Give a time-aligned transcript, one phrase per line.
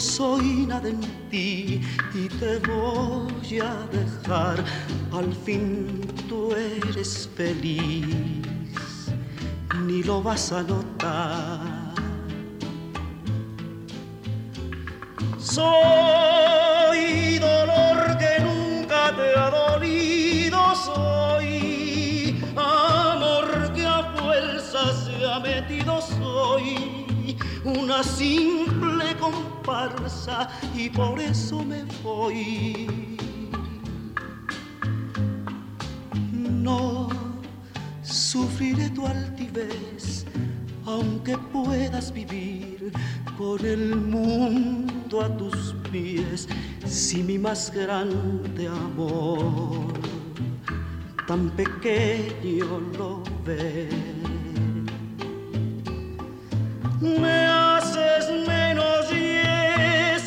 [0.00, 1.82] Soy nada en ti
[2.14, 4.64] y te voy a dejar
[5.12, 8.42] al fin tú eres feliz,
[9.84, 11.60] ni lo vas a notar.
[15.38, 15.78] Soy
[17.38, 26.99] dolor que nunca te ha dolido, soy amor que a fuerza se ha metido, soy
[27.64, 33.16] una simple comparsa y por eso me voy
[36.62, 37.08] no
[38.02, 40.24] sufriré tu altivez,
[40.86, 42.92] aunque puedas vivir
[43.36, 46.48] con el mundo a tus pies,
[46.86, 49.92] si mi más grande amor
[51.26, 54.19] tan pequeño lo ves.
[57.00, 59.38] Me haces menos y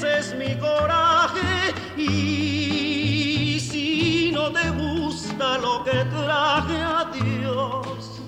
[0.03, 8.21] es mi coraje y si no te gusta lo que traje a Dios,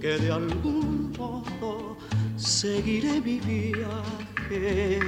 [0.00, 1.96] que de algún modo
[2.36, 4.98] seguiré mi viaje.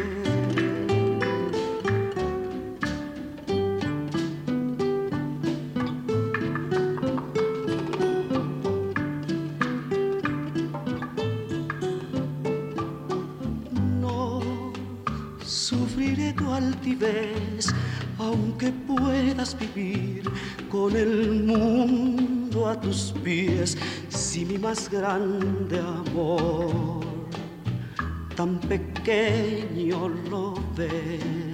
[16.33, 17.67] Tu altivez,
[18.19, 20.23] aunque puedas vivir
[20.70, 23.77] con el mundo a tus pies,
[24.09, 27.01] si mi más grande amor
[28.36, 31.49] tan pequeño lo ves.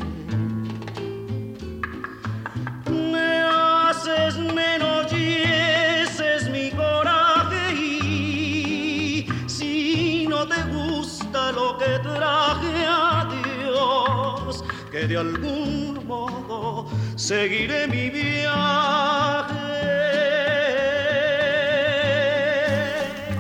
[15.06, 19.54] De algún modo seguiré mi viaje.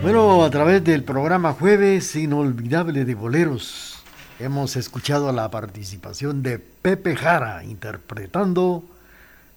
[0.02, 3.98] Bueno, a través del programa Jueves Inolvidable de Boleros
[4.38, 8.84] hemos escuchado la participación de Pepe Jara interpretando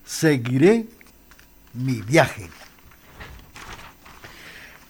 [0.06, 0.88] Seguiré
[1.76, 2.50] mi viaje.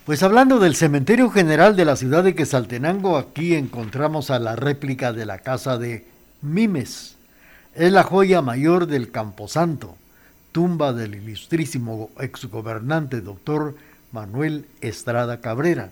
[0.05, 5.11] Pues hablando del Cementerio General de la ciudad de Quesaltenango, aquí encontramos a la réplica
[5.11, 6.07] de la casa de
[6.41, 7.15] Mimes.
[7.75, 9.95] Es la joya mayor del Camposanto,
[10.51, 13.75] tumba del ilustrísimo exgobernante doctor
[14.11, 15.89] Manuel Estrada Cabrera.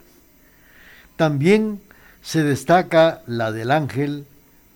[1.18, 1.82] También
[2.22, 4.26] se destaca la del ángel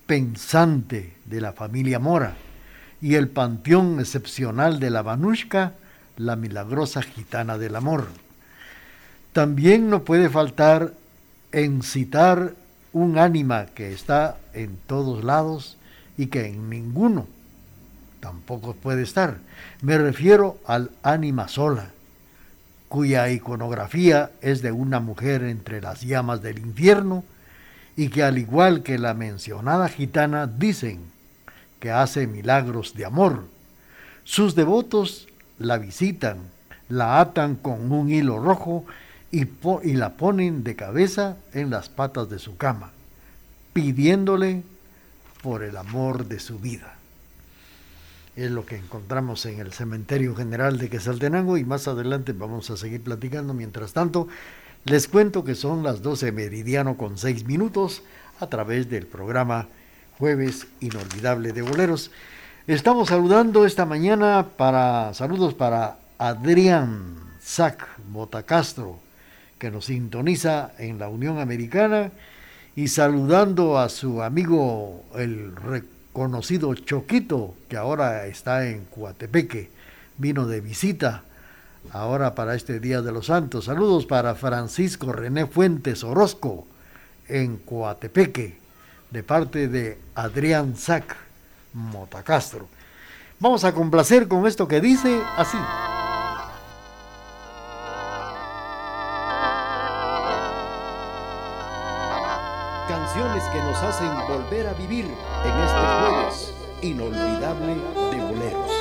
[0.07, 2.35] pensante de la familia Mora
[3.01, 5.73] y el panteón excepcional de la Banushka,
[6.17, 8.07] la milagrosa gitana del amor.
[9.33, 10.93] También no puede faltar
[11.51, 12.53] en citar
[12.93, 15.77] un ánima que está en todos lados
[16.17, 17.27] y que en ninguno
[18.19, 19.37] tampoco puede estar.
[19.81, 21.89] Me refiero al ánima sola
[22.89, 27.23] cuya iconografía es de una mujer entre las llamas del infierno
[27.95, 30.99] y que al igual que la mencionada gitana dicen
[31.79, 33.45] que hace milagros de amor.
[34.23, 35.27] Sus devotos
[35.57, 36.37] la visitan,
[36.89, 38.85] la atan con un hilo rojo
[39.31, 39.45] y,
[39.93, 42.91] la ponen de cabeza en las patas de su cama,
[43.73, 44.63] pidiéndole
[45.41, 46.95] por el amor de su vida
[48.35, 52.77] es lo que encontramos en el cementerio general de Quesaltenango y más adelante vamos a
[52.77, 53.53] seguir platicando.
[53.53, 54.27] Mientras tanto,
[54.85, 58.03] les cuento que son las 12 meridiano con 6 minutos
[58.39, 59.67] a través del programa
[60.17, 62.11] Jueves Inolvidable de Boleros.
[62.67, 68.99] Estamos saludando esta mañana para saludos para Adrián Zac Botacastro,
[69.61, 72.09] que nos sintoniza en la Unión Americana,
[72.75, 75.53] y saludando a su amigo el
[76.11, 79.69] conocido Choquito, que ahora está en Coatepeque,
[80.17, 81.25] vino de visita
[81.91, 83.65] ahora para este Día de los Santos.
[83.65, 86.65] Saludos para Francisco René Fuentes Orozco
[87.27, 88.57] en Coatepeque,
[89.11, 91.15] de parte de Adrián Zac
[91.73, 92.67] Motacastro.
[93.39, 95.57] Vamos a complacer con esto que dice así.
[103.21, 106.51] Que nos hacen volver a vivir en este jueves
[106.81, 107.75] inolvidable
[108.09, 108.71] de boleros.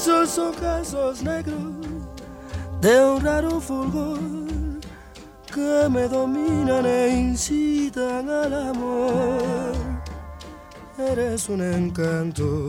[0.05, 1.73] Esos ocasos negros,
[2.83, 4.21] de un raro fulgor
[5.47, 9.73] que me dominan e incitan al amor.
[10.99, 12.69] Eres un encanto,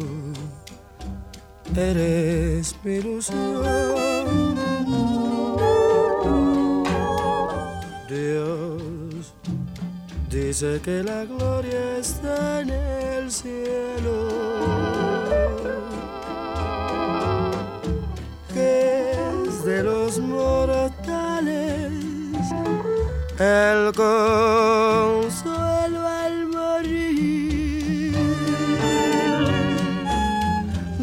[1.75, 3.65] eres mi ilusión.
[8.07, 9.33] Dios
[10.29, 14.24] dice que la gloria está en el cielo.
[23.39, 25.27] El consuelo
[26.07, 28.15] al morir.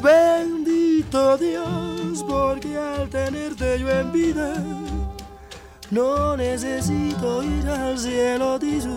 [0.02, 4.54] Bendito Dios, porque al tenerte yo en vida,
[5.90, 8.88] no necesito ir al cielo, dice.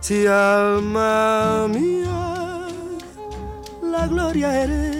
[0.00, 2.66] Si alma mía,
[3.82, 4.91] la gloria eres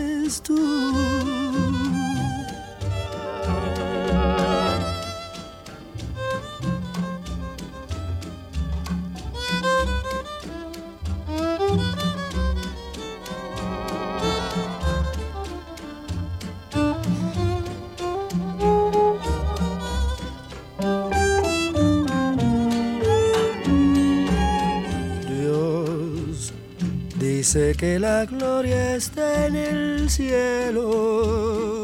[27.52, 31.74] Sé que la gloria está en el cielo,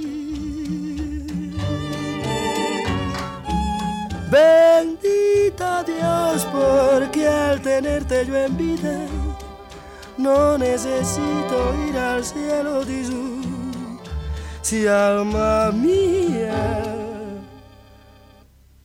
[4.30, 9.06] Bendito Dios, porque al tenerte yo en vida,
[10.16, 13.37] no necesito ir al cielo, dice
[14.76, 16.84] alma mía,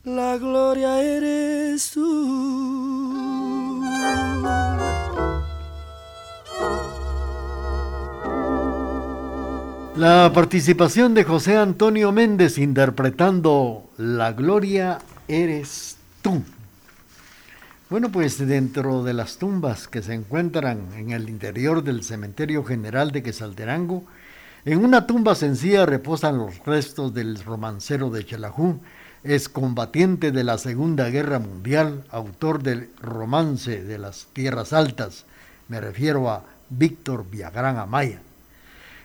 [0.04, 3.82] la gloria eres tú.
[9.96, 14.98] La participación de José Antonio Méndez interpretando La gloria
[15.28, 16.42] eres tú.
[17.90, 23.12] Bueno, pues dentro de las tumbas que se encuentran en el interior del Cementerio General
[23.12, 24.04] de Quesalterango,
[24.66, 28.80] en una tumba sencilla reposan los restos del romancero de Chelajú,
[29.22, 35.26] excombatiente de la Segunda Guerra Mundial, autor del romance de las Tierras Altas.
[35.68, 38.20] Me refiero a Víctor Villagrán Amaya.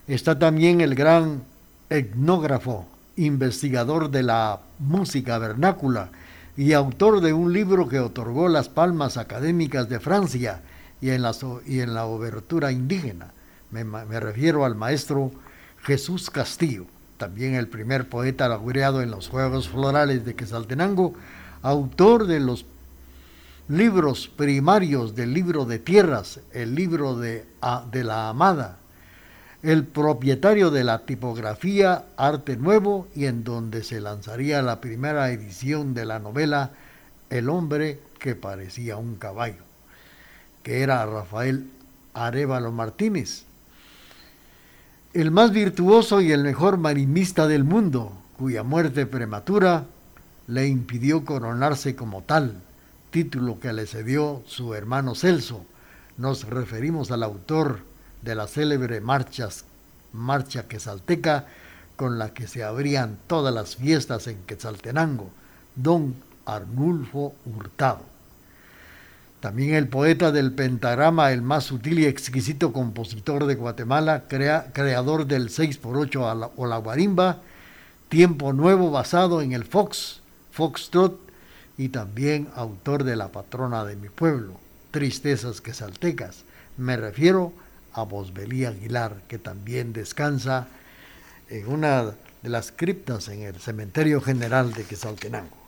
[0.08, 1.44] Está también el gran
[1.90, 6.10] etnógrafo, investigador de la música vernácula
[6.56, 10.62] y autor de un libro que otorgó las palmas académicas de Francia
[11.02, 13.34] y en la, obertura indígena.
[13.72, 15.32] Me refiero al maestro
[15.84, 16.86] Jesús Castillo,
[17.18, 21.14] también el primer poeta laureado en los Juegos Florales de Quesaltenango,
[21.62, 22.66] autor de los
[23.68, 27.46] libros primarios del libro de tierras, el libro de,
[27.92, 28.80] de la Amada,
[29.62, 35.94] el propietario de la tipografía Arte Nuevo y en donde se lanzaría la primera edición
[35.94, 36.72] de la novela
[37.30, 39.64] El hombre que parecía un caballo,
[40.64, 41.70] que era Rafael
[42.14, 43.46] Arevalo Martínez,
[45.14, 49.86] el más virtuoso y el mejor marinista del mundo, cuya muerte prematura
[50.48, 52.62] le impidió coronarse como tal,
[53.10, 55.66] título que le cedió su hermano Celso.
[56.18, 57.80] Nos referimos al autor
[58.22, 59.66] de la célebre marchas,
[60.14, 61.48] marcha quesalteca
[61.96, 65.30] con la que se abrían todas las fiestas en Quetzaltenango,
[65.76, 68.19] don Arnulfo Hurtado.
[69.40, 75.50] También el poeta del pentagrama, el más sutil y exquisito compositor de Guatemala, creador del
[75.50, 77.42] 6x8 o la guarimba,
[78.10, 81.30] Tiempo Nuevo basado en el Fox, Foxtrot,
[81.78, 84.60] y también autor de La patrona de mi pueblo,
[84.92, 86.44] Tristezas Quesaltecas.
[86.76, 87.54] Me refiero
[87.94, 90.68] a Bosbelí Aguilar, que también descansa
[91.48, 92.04] en una
[92.42, 95.59] de las criptas en el Cementerio General de Quesaltenango.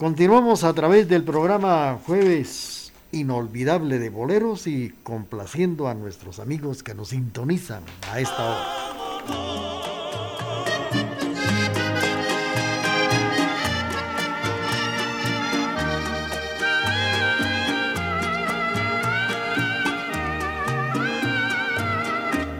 [0.00, 6.94] Continuamos a través del programa Jueves Inolvidable de Boleros y complaciendo a nuestros amigos que
[6.94, 8.64] nos sintonizan a esta hora.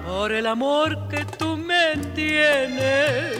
[0.07, 3.39] por el amor que tú me tienes,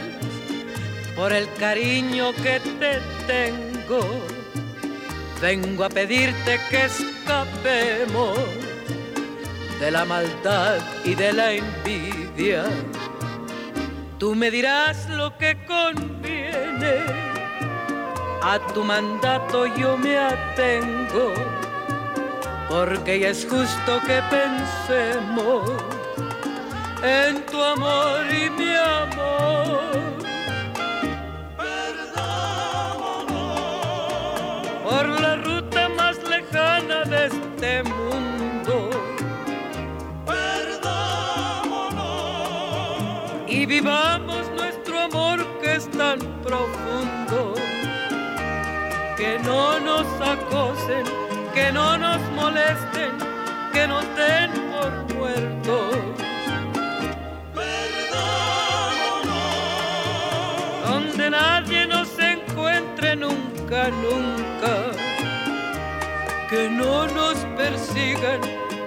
[1.15, 3.70] por el cariño que te tengo.
[5.41, 8.37] Vengo a pedirte que escapemos
[9.79, 12.63] de la maldad y de la envidia.
[14.19, 16.99] Tú me dirás lo que conviene,
[18.43, 21.33] a tu mandato yo me atengo,
[22.69, 25.71] porque es justo que pensemos
[27.03, 30.10] en tu amor y mi amor.
[34.91, 38.89] Por la ruta más lejana de este mundo.
[43.47, 47.53] Y vivamos nuestro amor que es tan profundo.
[49.15, 51.05] Que no nos acosen,
[51.53, 53.11] que no nos molesten,
[53.71, 56.11] que no den por muertos
[60.85, 64.60] donde nadie nos encuentre nunca, nunca.
[66.51, 68.41] Que no nos persigan,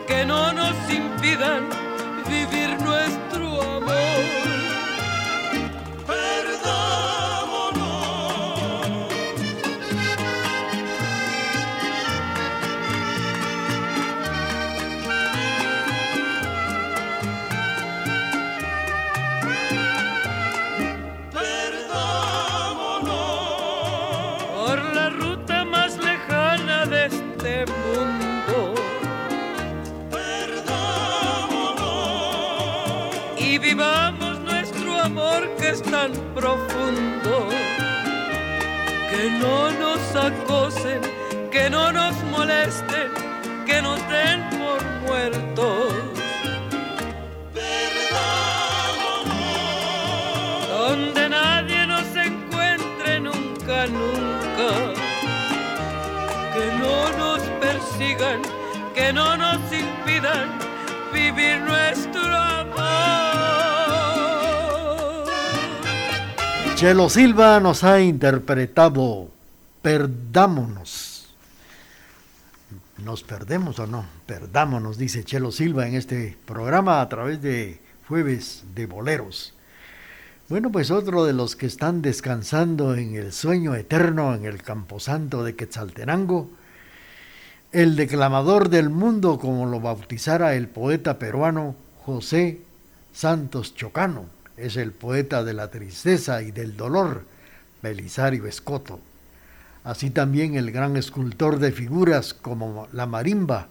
[0.07, 1.84] que no nos impidan
[35.65, 37.49] que tan profundo.
[39.11, 41.01] Que no nos acosen,
[41.51, 43.09] que no nos molesten,
[43.67, 45.95] que nos den por muertos.
[50.69, 54.71] Donde nadie nos encuentre nunca, nunca.
[56.55, 58.41] Que no nos persigan,
[58.95, 60.47] que no nos impidan
[61.13, 61.84] vivir nuestro
[66.85, 69.31] Chelo Silva nos ha interpretado
[69.81, 71.35] Perdámonos.
[72.99, 74.05] ¿Nos perdemos o no?
[74.27, 79.55] Perdámonos, dice Chelo Silva en este programa a través de Jueves de Boleros.
[80.51, 85.43] Bueno, pues otro de los que están descansando en el sueño eterno en el Camposanto
[85.43, 86.51] de Quetzaltenango,
[87.73, 92.61] el declamador del mundo, como lo bautizara el poeta peruano José
[93.15, 94.27] Santos Chocano,
[94.57, 97.25] es el poeta de la tristeza y del dolor,
[97.83, 99.01] Belisario Escoto.
[99.83, 103.69] Así también el gran escultor de figuras como la marimba,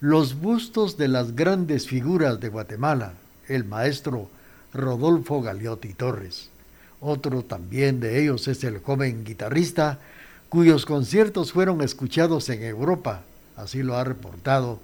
[0.00, 3.14] los bustos de las grandes figuras de Guatemala,
[3.48, 4.28] el maestro
[4.74, 6.50] Rodolfo Galeotti Torres.
[7.00, 9.98] Otro también de ellos es el joven guitarrista
[10.48, 13.22] cuyos conciertos fueron escuchados en Europa,
[13.56, 14.78] así lo ha reportado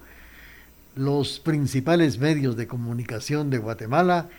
[0.95, 4.29] los principales medios de comunicación de Guatemala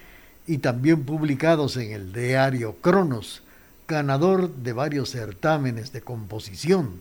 [0.47, 3.43] y también publicados en el diario Cronos,
[3.89, 7.01] ganador de varios certámenes de composición.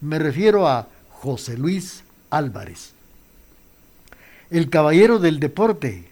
[0.00, 2.92] Me refiero a José Luis Álvarez.
[4.50, 6.08] El caballero del deporte,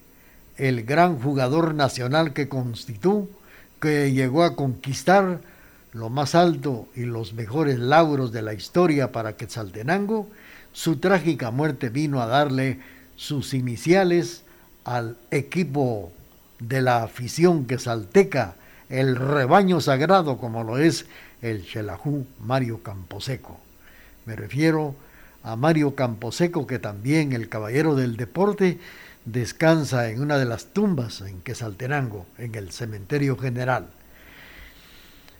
[0.57, 3.27] el gran jugador nacional que constituyó,
[3.79, 5.41] que llegó a conquistar
[5.93, 10.27] lo más alto y los mejores lauros de la historia para Quetzaltenango,
[10.73, 12.79] su trágica muerte vino a darle
[13.15, 14.43] sus iniciales
[14.83, 16.11] al equipo
[16.59, 18.55] de la afición quetzalteca,
[18.89, 21.05] el rebaño sagrado como lo es
[21.41, 23.59] el Xelajú Mario Camposeco.
[24.25, 24.95] Me refiero
[25.43, 28.79] a Mario Camposeco, que también el caballero del deporte
[29.25, 33.87] descansa en una de las tumbas en Quetzaltenango, en el cementerio general.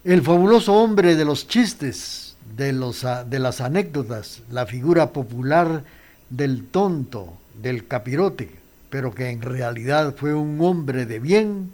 [0.04, 5.84] El fabuloso hombre de los chistes, de, los, de las anécdotas, la figura popular
[6.30, 8.52] del tonto, del capirote,
[8.90, 11.72] pero que en realidad fue un hombre de bien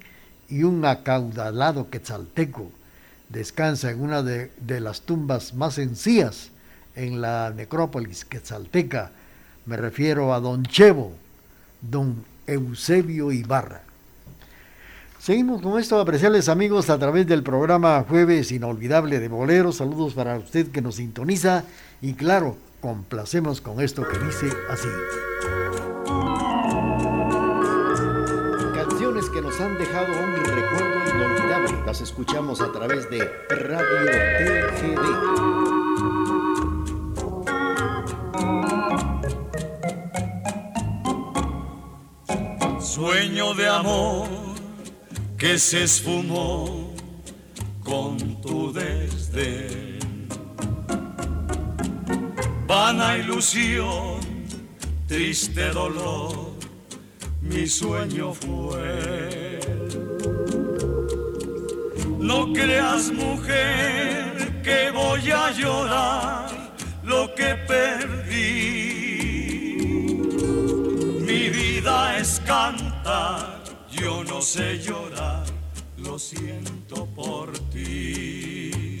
[0.48, 2.70] y un acaudalado quetzalteco.
[3.28, 6.50] Descansa en una de, las tumbas más sencillas
[6.94, 9.12] en la necrópolis quetzalteca.
[9.66, 11.12] Me refiero a don Chevo,
[11.80, 13.82] don Eusebio Ibarra.
[15.18, 19.78] Seguimos con esto, apreciables amigos, a través del programa Jueves Inolvidable de Boleros.
[19.78, 21.64] Saludos para usted que nos sintoniza
[22.02, 24.88] y claro, complacemos con esto que dice así.
[29.84, 31.84] Dejado un recuerdo inolvidable.
[31.84, 33.18] Las escuchamos a través de
[33.50, 34.06] Radio
[34.38, 35.02] TGD.
[42.80, 44.28] Sueño de amor
[45.36, 46.94] que se esfumó
[47.82, 50.28] con tu desdén.
[52.66, 54.20] Vana ilusión,
[55.06, 56.54] triste dolor,
[57.42, 59.43] mi sueño fue.
[62.34, 66.74] No creas mujer que voy a llorar
[67.04, 68.96] lo que perdí.
[71.28, 75.44] Mi vida es cantar, yo no sé llorar,
[75.96, 78.98] lo siento por ti.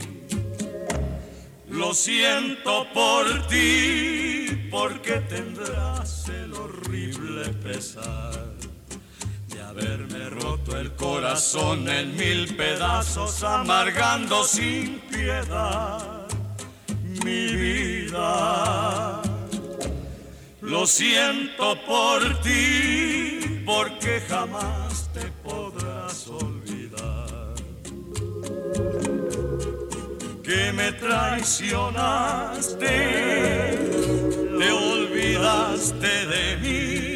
[1.68, 8.63] Lo siento por ti, porque tendrás el horrible pesar
[9.76, 16.28] haberme roto el corazón en mil pedazos, amargando sin piedad
[17.24, 19.20] mi vida.
[20.60, 27.54] Lo siento por ti, porque jamás te podrás olvidar.
[30.42, 32.86] Que me traicionaste,
[34.58, 37.13] te olvidaste de mí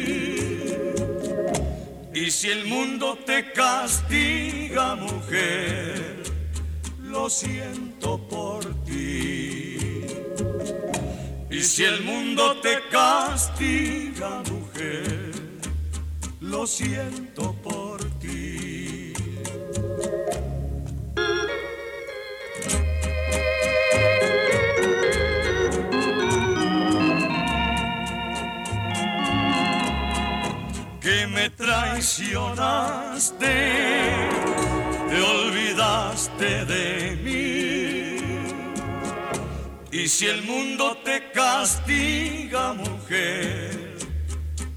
[2.21, 6.21] y si el mundo te castiga, mujer,
[7.01, 10.05] lo siento por ti.
[11.49, 15.31] Y si el mundo te castiga, mujer,
[16.41, 17.88] lo siento por ti.
[33.19, 33.45] Traicionaste,
[35.09, 38.17] te olvidaste de mí.
[39.91, 43.97] Y si el mundo te castiga, mujer,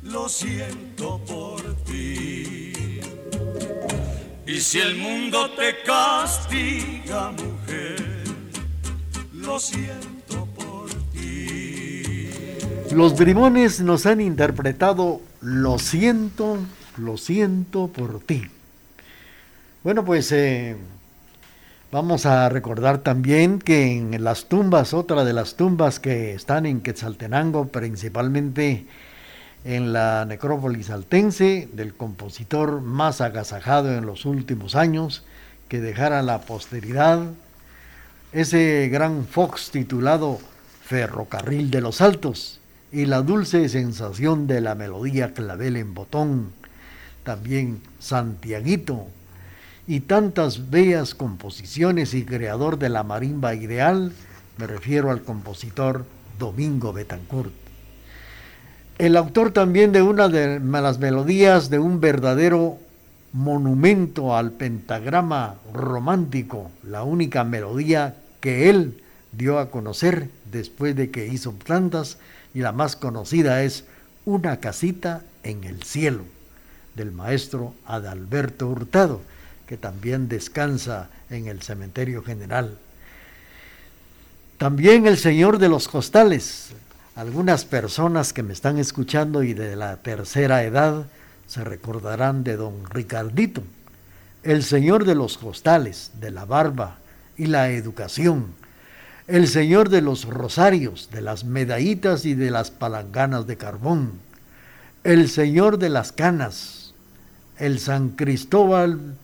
[0.03, 2.73] lo siento por ti.
[4.47, 8.25] Y si el mundo te castiga, mujer,
[9.33, 12.39] lo siento por ti.
[12.91, 16.59] Los brimones nos han interpretado lo siento,
[16.99, 18.43] lo siento por ti.
[19.83, 20.77] Bueno, pues eh,
[21.91, 26.81] vamos a recordar también que en las tumbas, otra de las tumbas que están en
[26.81, 28.87] Quetzaltenango, principalmente
[29.65, 35.25] en la necrópolis altense, del compositor más agasajado en los últimos años,
[35.69, 37.21] que dejara la posteridad,
[38.33, 40.39] ese gran Fox titulado
[40.85, 42.61] Ferrocarril de los Altos,
[42.93, 46.53] y la dulce sensación de la melodía clavel en botón,
[47.25, 49.07] también Santiaguito,
[49.87, 54.13] y tantas bellas composiciones y creador de la marimba ideal,
[54.59, 56.05] me refiero al compositor
[56.39, 57.53] Domingo Betancourt.
[58.99, 62.79] El autor también de una de las melodías de un verdadero
[63.33, 71.27] monumento al pentagrama romántico, la única melodía que él dio a conocer después de que
[71.27, 72.19] hizo tantas
[72.55, 73.85] y la más conocida es
[74.25, 76.23] Una casita en el cielo,
[76.95, 79.21] del maestro Adalberto Hurtado,
[79.67, 82.79] que también descansa en el cementerio general.
[84.59, 86.71] También el Señor de los Costales.
[87.15, 91.07] Algunas personas que me están escuchando y de la tercera edad
[91.47, 93.63] se recordarán de don Ricardito,
[94.43, 96.99] el Señor de los Costales, de la barba
[97.37, 98.55] y la educación
[99.33, 104.13] el Señor de los rosarios, de las medallitas y de las palanganas de carbón,
[105.05, 106.82] el Señor de las canas,
[107.63, 109.15] el San Cristóbal,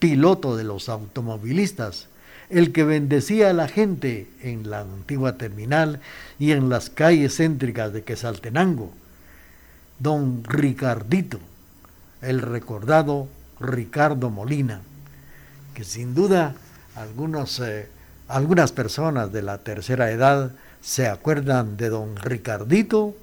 [0.00, 2.08] piloto de los automovilistas,
[2.50, 6.00] el que bendecía a la gente en la antigua terminal
[6.40, 8.90] y en las calles céntricas de Quesaltenango,
[10.00, 11.38] don Ricardito,
[12.22, 13.28] el recordado
[13.60, 14.80] Ricardo Molina,
[15.72, 16.56] que sin duda
[16.96, 17.88] algunos eh,
[18.26, 20.50] algunas personas de la tercera edad
[20.82, 23.14] se acuerdan de don Ricardito,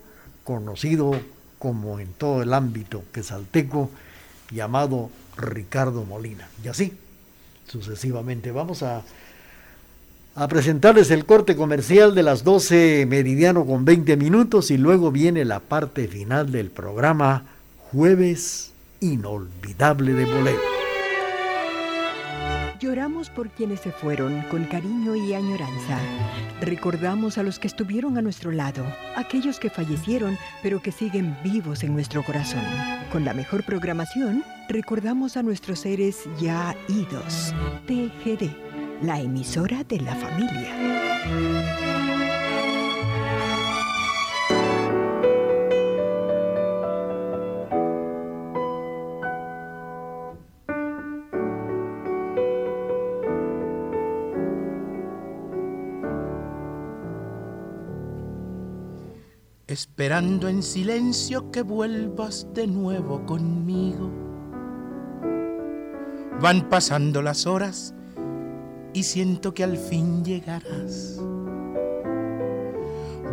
[0.46, 1.20] conocido
[1.60, 3.90] como en todo el ámbito quesalteco,
[4.54, 6.48] llamado Ricardo Molina.
[6.64, 6.94] Y así,
[7.68, 8.52] sucesivamente.
[8.52, 9.04] Vamos a,
[10.36, 15.46] a presentarles el corte comercial de las 12 meridiano con 20 minutos y luego viene
[15.46, 17.46] la parte final del programa
[17.92, 20.73] Jueves Inolvidable de Bolero.
[23.30, 25.98] Por quienes se fueron con cariño y añoranza.
[26.62, 31.84] Recordamos a los que estuvieron a nuestro lado, aquellos que fallecieron pero que siguen vivos
[31.84, 32.64] en nuestro corazón.
[33.12, 37.54] Con la mejor programación, recordamos a nuestros seres ya idos.
[37.88, 38.50] TGD,
[39.02, 41.93] la emisora de la familia.
[59.84, 64.10] Esperando en silencio que vuelvas de nuevo conmigo.
[66.40, 67.94] Van pasando las horas
[68.94, 71.20] y siento que al fin llegarás.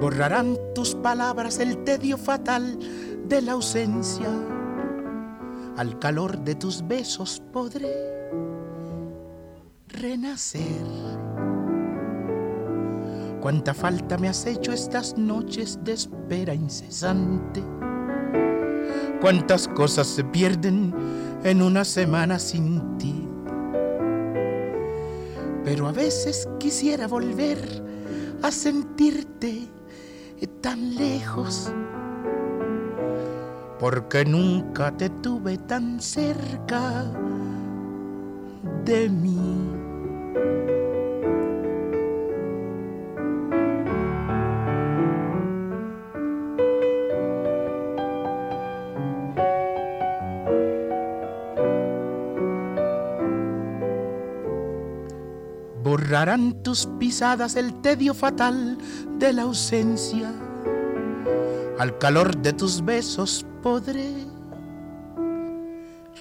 [0.01, 2.77] Borrarán tus palabras el tedio fatal
[3.29, 4.31] de la ausencia.
[5.77, 7.95] Al calor de tus besos podré
[9.87, 11.00] renacer.
[13.41, 17.63] Cuánta falta me has hecho estas noches de espera incesante.
[19.21, 20.95] Cuántas cosas se pierden
[21.45, 23.29] en una semana sin ti.
[25.65, 27.59] Pero a veces quisiera volver
[28.43, 29.69] a sentirte
[30.61, 31.73] tan lejos,
[33.79, 37.05] porque nunca te tuve tan cerca
[38.85, 39.30] de mí.
[56.21, 58.77] Borrarán tus pisadas el tedio fatal
[59.19, 60.31] de la ausencia.
[61.79, 64.27] Al calor de tus besos podré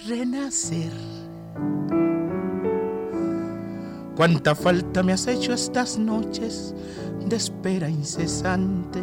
[0.07, 0.93] renacer.
[4.15, 6.73] Cuánta falta me has hecho estas noches
[7.27, 9.01] de espera incesante.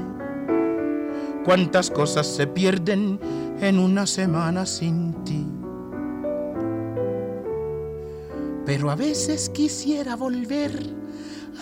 [1.45, 3.21] Cuántas cosas se pierden
[3.61, 5.47] en una semana sin ti.
[8.67, 10.73] Pero a veces quisiera volver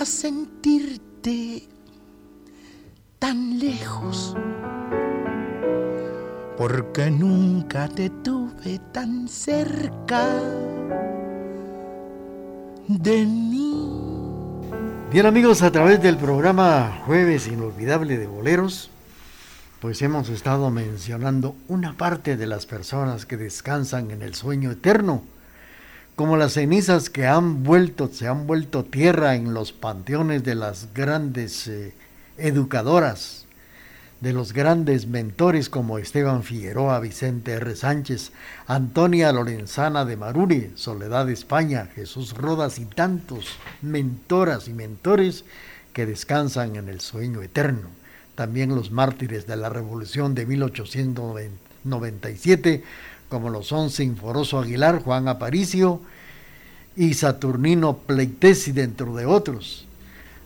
[0.00, 1.68] a sentirte
[3.18, 4.34] tan lejos,
[6.56, 10.40] porque nunca te tuve tan cerca
[12.88, 13.90] de mí.
[15.12, 18.88] Bien amigos, a través del programa Jueves Inolvidable de Boleros,
[19.78, 25.22] pues hemos estado mencionando una parte de las personas que descansan en el sueño eterno
[26.16, 30.94] como las cenizas que han vuelto, se han vuelto tierra en los panteones de las
[30.94, 31.92] grandes eh,
[32.38, 33.46] educadoras,
[34.20, 37.74] de los grandes mentores como Esteban Figueroa, Vicente R.
[37.74, 38.30] Sánchez,
[38.68, 43.46] Antonia Lorenzana de Maruri, Soledad España, Jesús Rodas y tantos
[43.82, 45.44] mentoras y mentores
[45.92, 47.88] que descansan en el sueño eterno.
[48.36, 52.84] También los mártires de la Revolución de 1897
[53.28, 56.00] como lo son Sinforoso Aguilar, Juan Aparicio
[56.96, 59.86] y Saturnino Pleitesi, dentro de otros.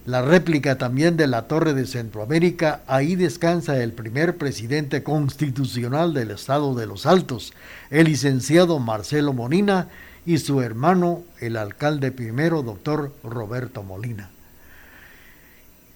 [0.06, 6.30] La réplica también de la Torre de Centroamérica, ahí descansa el primer presidente constitucional del
[6.30, 7.52] Estado de los Altos,
[7.90, 9.88] el licenciado Marcelo Molina,
[10.24, 14.30] y su hermano, el alcalde primero, doctor Roberto Molina.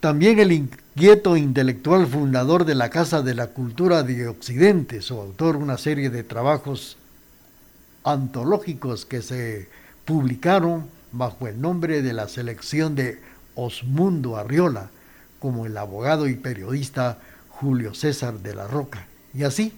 [0.03, 5.55] También el inquieto intelectual fundador de la Casa de la Cultura de Occidente, su autor
[5.55, 6.97] una serie de trabajos
[8.03, 9.69] antológicos que se
[10.03, 13.21] publicaron bajo el nombre de la selección de
[13.55, 14.89] Osmundo Arriola,
[15.39, 19.07] como el abogado y periodista Julio César de la Roca.
[19.33, 19.71] Y así,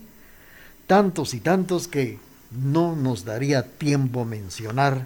[0.87, 2.17] tantos y tantos que
[2.49, 5.05] no nos daría tiempo mencionar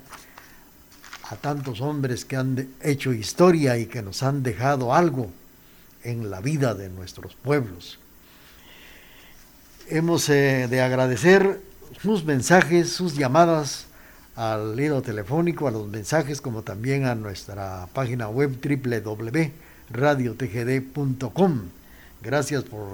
[1.29, 5.29] a tantos hombres que han hecho historia y que nos han dejado algo
[6.03, 7.99] en la vida de nuestros pueblos.
[9.87, 11.61] Hemos eh, de agradecer
[12.01, 13.85] sus mensajes, sus llamadas
[14.35, 21.59] al hilo telefónico, a los mensajes, como también a nuestra página web www.radiotgd.com.
[22.23, 22.87] Gracias por,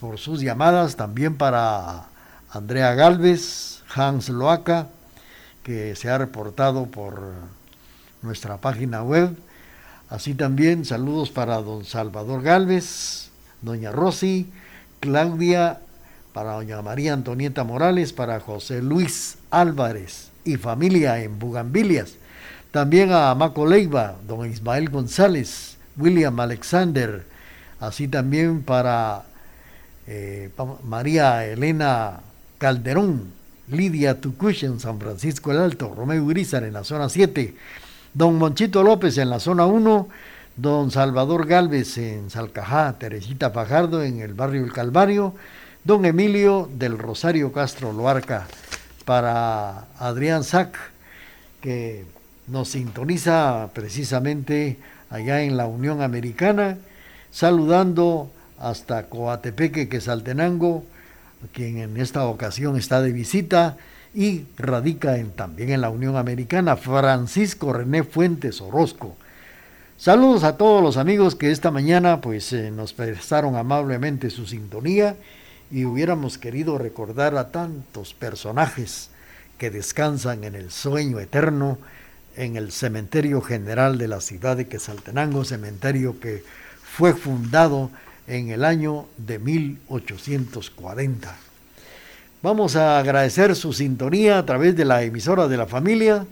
[0.00, 2.06] por sus llamadas, también para
[2.52, 4.88] Andrea Galvez, Hans Loaca,
[5.62, 7.32] que se ha reportado por
[8.22, 9.36] nuestra página web.
[10.08, 13.30] Así también saludos para don Salvador Galvez,
[13.62, 14.50] doña Rosy,
[15.00, 15.80] Claudia,
[16.32, 22.14] para doña María Antonieta Morales, para José Luis Álvarez y familia en Bugambilias.
[22.70, 27.24] También a Maco Leiva, don Ismael González, William Alexander,
[27.80, 29.24] así también para
[30.06, 30.50] eh,
[30.84, 32.20] María Elena
[32.58, 33.32] Calderón,
[33.70, 37.54] Lidia Tucush en San Francisco el Alto, Romeo Urizar en la zona 7,
[38.14, 40.08] don Monchito López en la zona 1,
[40.56, 45.34] don Salvador Galvez en Salcajá, Teresita Fajardo en el barrio El Calvario,
[45.84, 48.46] don Emilio del Rosario Castro Loarca,
[49.04, 50.76] para Adrián Sac,
[51.60, 52.04] que
[52.46, 54.78] nos sintoniza precisamente
[55.08, 56.78] allá en la Unión Americana,
[57.30, 60.84] saludando hasta Coatepeque, que Saltenango,
[61.52, 63.76] quien en esta ocasión está de visita
[64.14, 69.16] y radica en, también en la Unión Americana, Francisco René Fuentes Orozco.
[69.96, 75.16] Saludos a todos los amigos que esta mañana pues eh, nos prestaron amablemente su sintonía
[75.70, 79.10] y hubiéramos querido recordar a tantos personajes
[79.58, 81.78] que descansan en el sueño eterno
[82.36, 86.42] en el cementerio general de la ciudad de Quesaltenango, cementerio que
[86.82, 87.90] fue fundado
[88.26, 91.36] en el año de 1840.
[92.42, 96.26] Vamos a agradecer su sintonía a través de la emisora de la familia.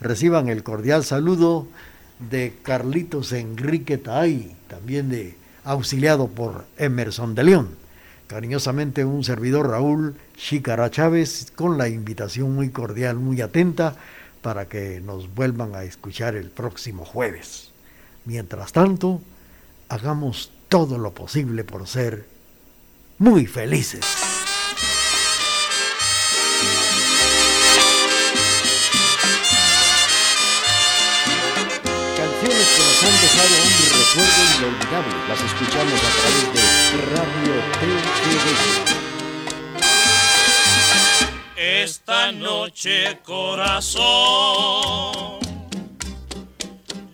[0.00, 1.68] Reciban el cordial saludo
[2.30, 7.68] de Carlitos Enrique Taay, también de auxiliado por Emerson de León.
[8.26, 13.96] Cariñosamente un servidor Raúl Chicara Chávez con la invitación muy cordial, muy atenta
[14.40, 17.70] para que nos vuelvan a escuchar el próximo jueves.
[18.24, 19.20] Mientras tanto,
[19.88, 22.26] hagamos todo lo posible por ser
[23.18, 24.00] muy felices.
[32.16, 36.62] Canciones que nos han dejado un recuerdo inolvidable, las escuchamos a través de
[37.12, 38.48] Radio TGD.
[41.54, 44.02] Esta noche, corazón,